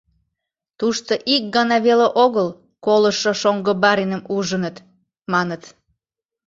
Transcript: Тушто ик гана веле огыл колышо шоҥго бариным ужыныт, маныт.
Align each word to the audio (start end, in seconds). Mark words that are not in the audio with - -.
Тушто 0.79 1.11
ик 1.35 1.43
гана 1.55 1.77
веле 1.85 2.07
огыл 2.23 2.47
колышо 2.85 3.31
шоҥго 3.41 3.71
бариным 3.83 4.21
ужыныт, 4.35 4.75
маныт. 5.33 5.63